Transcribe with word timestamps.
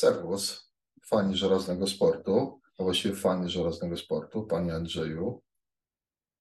Serwus, 0.00 0.72
fani 1.04 1.36
żelaznego 1.36 1.86
sportu, 1.86 2.60
a 2.78 2.82
właściwie 2.82 3.14
fani 3.14 3.50
żelaznego 3.50 3.96
sportu, 3.96 4.46
panie 4.46 4.74
Andrzeju. 4.74 5.42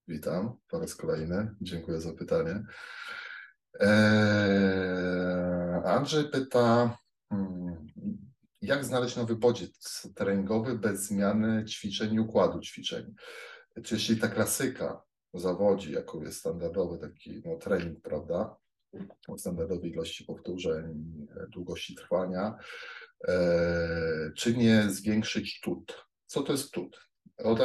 Witam 0.08 0.58
po 0.68 0.80
raz 0.80 0.96
kolejny. 0.96 1.56
Dziękuję 1.62 2.02
za 2.02 2.14
pytanie. 2.14 2.64
Eee, 3.80 5.84
Andrzej 5.86 6.30
pyta, 6.30 6.98
hmm, 7.30 7.88
jak 8.62 8.86
znaleźć 8.86 9.16
nowy 9.16 9.36
bodziec 9.36 10.08
treningowy 10.16 10.78
bez 10.78 11.08
zmiany 11.08 11.66
ćwiczeń 11.66 12.14
i 12.14 12.20
układu 12.20 12.60
ćwiczeń? 12.60 13.16
Czy 13.84 13.96
jeśli 13.96 14.18
ta 14.18 14.28
klasyka 14.28 15.04
zawodzi, 15.34 15.92
jaką 15.92 16.22
jest 16.22 16.40
standardowy 16.40 16.98
taki 16.98 17.42
no, 17.46 17.58
trening, 17.58 18.02
prawda, 18.02 18.56
standardowej 19.38 19.92
ilości 19.92 20.26
powtórzeń, 20.26 21.28
długości 21.50 21.96
trwania, 21.96 22.58
czy 24.36 24.58
nie 24.58 24.90
zwiększyć 24.90 25.60
tut? 25.60 26.06
Co 26.26 26.44
to 26.44 26.52
jest 26.52 26.72
tut? 26.72 27.00
Od, 27.38 27.60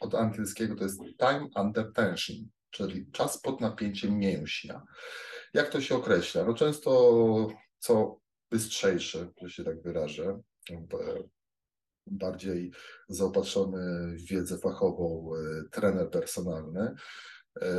od 0.00 0.14
angielskiego 0.14 0.76
to 0.76 0.84
jest 0.84 1.00
time 1.18 1.48
under 1.56 1.92
tension, 1.92 2.36
czyli 2.70 3.10
czas 3.12 3.40
pod 3.40 3.60
napięciem 3.60 4.18
mięśnia. 4.18 4.82
Jak 5.54 5.68
to 5.68 5.80
się 5.80 5.96
określa? 5.96 6.44
No 6.44 6.54
często 6.54 7.48
co 7.78 8.20
bystrzejszy, 8.50 9.32
że 9.42 9.50
się 9.50 9.64
tak 9.64 9.82
wyrażę, 9.82 10.40
bardziej 12.06 12.72
zaopatrzony 13.08 14.16
w 14.16 14.22
wiedzę 14.22 14.58
fachową 14.58 15.30
e, 15.34 15.68
trener 15.68 16.10
personalny, 16.10 16.94
e, 17.60 17.70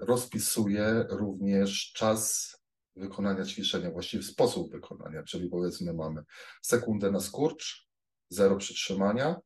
rozpisuje 0.00 1.04
również 1.08 1.92
czas 1.92 2.57
wykonania 2.98 3.44
ćwiczenia, 3.44 3.90
właściwie 3.90 4.22
sposób 4.22 4.72
wykonania, 4.72 5.22
czyli 5.22 5.48
powiedzmy 5.48 5.94
mamy 5.94 6.22
sekundę 6.62 7.10
na 7.10 7.20
skurcz, 7.20 7.88
zero 8.28 8.56
przytrzymania 8.56 9.40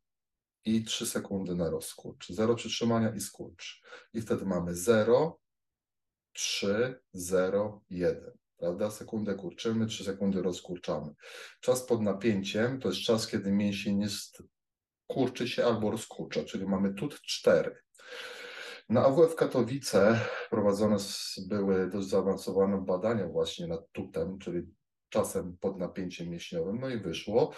i 0.64 0.84
3 0.84 1.06
sekundy 1.06 1.54
na 1.54 1.70
rozkurcz. 1.70 2.28
Zero 2.28 2.54
przytrzymania 2.54 3.14
i 3.14 3.20
skurcz. 3.20 3.82
I 4.12 4.20
wtedy 4.20 4.46
mamy 4.46 4.74
0, 4.74 5.40
3, 6.32 7.00
0, 7.12 7.82
1 7.90 8.42
prawda? 8.62 8.90
Sekundę 8.90 9.34
kurczymy, 9.34 9.86
3 9.86 10.04
sekundy 10.04 10.42
rozkurczamy. 10.42 11.14
Czas 11.60 11.86
pod 11.86 12.02
napięciem 12.02 12.80
to 12.80 12.88
jest 12.88 13.00
czas, 13.00 13.26
kiedy 13.26 13.52
mięsień 13.52 14.00
jest, 14.00 14.42
kurczy 15.06 15.48
się 15.48 15.64
albo 15.64 15.90
rozkurcza, 15.90 16.44
czyli 16.44 16.66
mamy 16.66 16.94
tut 16.94 17.20
4. 17.20 17.82
Na 18.92 19.04
AWF 19.04 19.34
Katowice 19.34 20.20
prowadzone 20.50 20.96
były 21.48 21.90
dość 21.90 22.08
zaawansowane 22.08 22.84
badania 22.84 23.28
właśnie 23.28 23.66
nad 23.66 23.92
tutem, 23.92 24.38
czyli 24.38 24.62
czasem 25.08 25.56
pod 25.60 25.78
napięciem 25.78 26.28
mięśniowym, 26.28 26.80
no 26.80 26.88
i 26.88 27.00
wyszło, 27.00 27.52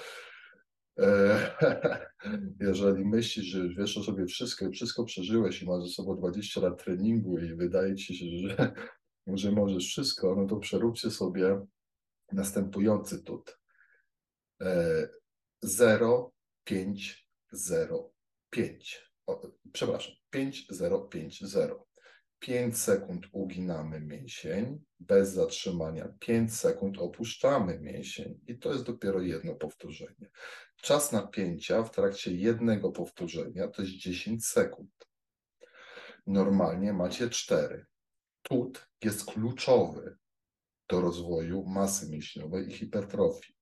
e, 0.99 1.57
jeżeli 2.69 3.05
myślisz, 3.05 3.47
że 3.47 3.69
wiesz 3.69 3.99
o 3.99 4.03
sobie 4.03 4.27
wszystko 4.27 4.71
wszystko 4.71 5.05
przeżyłeś 5.05 5.63
i 5.63 5.67
masz 5.67 5.83
ze 5.85 5.91
sobą 5.91 6.17
20 6.17 6.61
lat 6.61 6.85
treningu 6.85 7.39
i 7.39 7.55
wydaje 7.55 7.95
ci 7.97 8.17
się, 8.17 8.49
że 8.49 8.73
że 9.41 9.53
możesz 9.53 9.87
wszystko, 9.87 10.35
no 10.37 10.47
to 10.47 10.57
przeróbcie 10.57 11.11
sobie 11.11 11.67
następujący 12.33 13.23
tut. 13.23 13.59
0, 15.63 16.33
5, 16.65 17.29
0, 17.53 18.13
5. 18.51 19.14
Przepraszam, 19.73 20.15
5, 20.31 20.67
0, 20.71 21.01
5, 21.01 21.41
0. 21.41 21.87
5 22.39 22.79
sekund 22.79 23.27
uginamy 23.33 24.01
mięsień 24.01 24.85
bez 25.01 25.33
zatrzymania, 25.33 26.09
5 26.21 26.55
sekund 26.57 26.99
opuszczamy 26.99 27.81
mięsień 27.81 28.41
i 28.47 28.59
to 28.59 28.73
jest 28.73 28.85
dopiero 28.85 29.21
jedno 29.21 29.55
powtórzenie. 29.55 30.31
Czas 30.77 31.13
napięcia 31.13 31.83
w 31.83 31.91
trakcie 31.91 32.35
jednego 32.37 32.93
powtórzenia 32.93 33.69
to 33.69 33.83
jest 33.83 33.95
10 33.95 34.47
sekund. 34.47 34.91
Normalnie 36.27 36.93
macie 36.93 37.31
4 37.31 37.87
tut 38.43 38.89
jest 39.05 39.25
kluczowy 39.25 40.17
do 40.89 41.01
rozwoju 41.01 41.65
masy 41.67 42.11
mięśniowej 42.11 42.69
i 42.69 42.73
hipertrofii. 42.73 43.55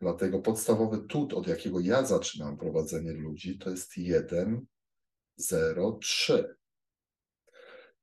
Dlatego 0.00 0.40
podstawowy 0.40 0.98
tut, 1.08 1.32
od 1.32 1.46
jakiego 1.46 1.80
ja 1.80 2.06
zaczynam 2.06 2.56
prowadzenie 2.56 3.12
ludzi, 3.12 3.58
to 3.58 3.70
jest 3.70 3.96
1, 3.96 4.66
0, 5.36 5.98
3. 6.02 6.54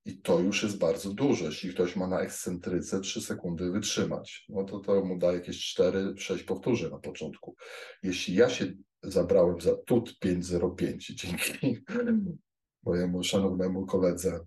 I 0.06 0.22
to 0.22 0.40
już 0.40 0.64
jest 0.64 0.78
bardzo 0.78 1.14
dużo. 1.14 1.46
Jeśli 1.46 1.74
ktoś 1.74 1.96
ma 1.96 2.08
na 2.08 2.22
ekscentryce 2.22 3.02
3 3.02 3.22
sekundy 3.22 3.72
wytrzymać, 3.72 4.46
no 4.50 4.64
to 4.64 4.80
to 4.80 5.06
mu 5.06 5.18
da 5.18 5.34
jakieś 5.34 5.76
4-6 5.76 6.46
powtórzeń 6.46 6.92
na 6.92 7.00
początku. 7.00 7.56
Jeśli 8.04 8.36
ja 8.36 8.50
się 8.50 8.74
zabrałem 9.04 9.62
za 9.62 9.76
tut 9.76 10.20
505 10.20 11.08
dzięki 11.08 11.78
mojemu 12.86 13.24
szanownemu 13.24 13.86
koledze 13.86 14.40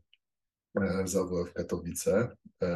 E, 0.81 1.06
z 1.06 1.16
AWF 1.16 1.53
Katowice, 1.53 2.37
e, 2.62 2.69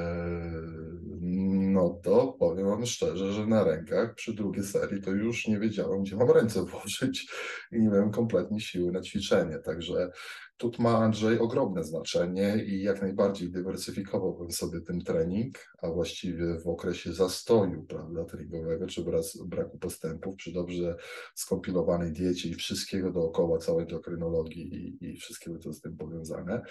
no 1.79 2.01
to 2.03 2.37
powiem 2.39 2.67
Wam 2.67 2.87
szczerze, 2.87 3.33
że 3.33 3.47
na 3.47 3.65
rękach 3.65 4.15
przy 4.15 4.35
drugiej 4.35 4.65
serii 4.65 5.03
to 5.03 5.11
już 5.11 5.47
nie 5.49 5.59
wiedziałem, 5.59 6.03
gdzie 6.03 6.17
mam 6.17 6.31
ręce 6.31 6.65
włożyć 6.71 7.31
i 7.73 7.81
nie 7.81 7.89
miałem 7.89 8.11
kompletnie 8.11 8.61
siły 8.61 8.93
na 8.93 9.01
ćwiczenie. 9.01 9.59
Także 9.59 10.11
tu 10.57 10.73
ma 10.79 10.99
Andrzej 10.99 11.39
ogromne 11.39 11.85
znaczenie 11.85 12.65
i 12.67 12.83
jak 12.83 13.03
najbardziej 13.03 13.51
dywersyfikowałbym 13.51 14.53
sobie 14.53 14.81
ten 14.81 15.01
trening, 15.01 15.67
a 15.83 15.91
właściwie 15.91 16.61
w 16.61 16.67
okresie 16.67 17.13
zastoju 17.13 17.83
prawda, 17.83 18.25
treningowego 18.25 18.87
czy 18.87 19.05
braku 19.45 19.79
postępów, 19.79 20.37
przy 20.37 20.53
dobrze 20.53 20.97
skompilowanej 21.35 22.13
diecie 22.13 22.49
i 22.49 22.55
wszystkiego 22.55 23.13
dookoła, 23.13 23.59
całej 23.59 23.83
endokrynologii 23.83 24.75
i, 24.75 25.11
i 25.11 25.17
wszystkiego, 25.17 25.59
co 25.59 25.73
z 25.73 25.81
tym 25.81 25.97
powiązane, 25.97 26.63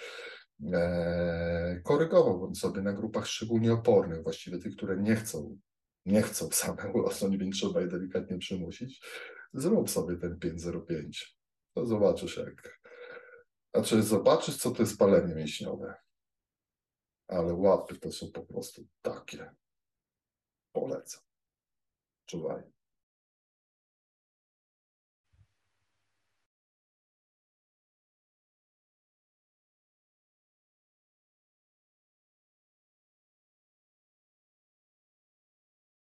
korygowałbym 1.84 2.54
sobie 2.54 2.82
na 2.82 2.92
grupach 2.92 3.26
szczególnie 3.26 3.72
opornych, 3.72 4.22
właściwie 4.22 4.58
tych, 4.58 4.76
które 4.76 4.96
nie 4.96 5.16
chcą, 5.16 5.58
nie 6.06 6.22
chcą 6.22 6.48
same 6.50 6.92
urosnąć, 6.92 7.36
więc 7.36 7.56
trzeba 7.56 7.80
je 7.80 7.86
delikatnie 7.86 8.38
przymusić. 8.38 9.02
Zrób 9.52 9.90
sobie 9.90 10.16
ten 10.16 10.38
505. 10.38 11.38
To 11.74 11.86
zobaczysz, 11.86 12.36
jak. 12.36 12.80
Znaczy, 13.74 14.02
zobaczysz, 14.02 14.56
co 14.56 14.70
to 14.70 14.82
jest 14.82 14.98
palenie 14.98 15.34
mięśniowe. 15.34 15.94
Ale 17.28 17.54
łapy 17.54 17.98
to 17.98 18.12
są 18.12 18.32
po 18.32 18.42
prostu 18.42 18.86
takie. 19.02 19.50
Polecam. 20.72 21.22
Czuwaj. 22.26 22.77